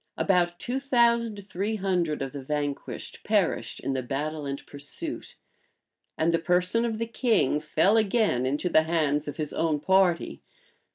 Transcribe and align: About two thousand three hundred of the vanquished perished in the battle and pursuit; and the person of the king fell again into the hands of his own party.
About 0.17 0.57
two 0.57 0.79
thousand 0.79 1.47
three 1.47 1.75
hundred 1.75 2.23
of 2.23 2.31
the 2.31 2.41
vanquished 2.41 3.19
perished 3.23 3.79
in 3.79 3.93
the 3.93 4.01
battle 4.01 4.47
and 4.47 4.65
pursuit; 4.65 5.35
and 6.17 6.31
the 6.31 6.39
person 6.39 6.85
of 6.85 6.97
the 6.97 7.05
king 7.05 7.59
fell 7.59 7.97
again 7.97 8.47
into 8.47 8.67
the 8.67 8.81
hands 8.81 9.27
of 9.27 9.37
his 9.37 9.53
own 9.53 9.79
party. 9.79 10.41